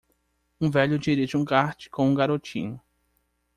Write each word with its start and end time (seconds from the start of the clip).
Um 0.59 0.71
velho 0.71 0.97
dirige 0.97 1.37
um 1.37 1.45
kart 1.45 1.87
com 1.91 2.07
um 2.09 2.15
garotinho. 2.15 2.81